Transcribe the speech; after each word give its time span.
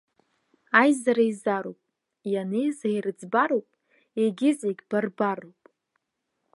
Аизара 0.81 1.23
еизароуп, 1.27 1.79
ианеиза 2.33 2.87
ирыӡбароуп, 2.95 3.67
егьи 4.23 4.51
зегь 4.59 4.83
барбарроуп. 4.89 5.61